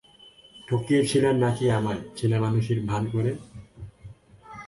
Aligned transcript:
ঠকিয়েছিলে 0.67 1.29
নাকি 1.33 1.65
আমায়, 1.69 2.01
ছেলেমানুষির 2.17 2.79
ভান 2.85 3.03
করে? 3.13 3.31